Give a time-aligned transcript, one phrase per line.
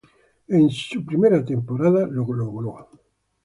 [0.47, 2.89] En su primera temporada, lo logró.